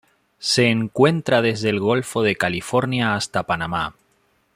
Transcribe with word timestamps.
Se 0.39 0.65
encuentra 0.65 1.43
desde 1.43 1.69
el 1.69 1.79
Golfo 1.79 2.23
de 2.23 2.35
California 2.35 3.13
hasta 3.13 3.43
Panamá. 3.43 3.93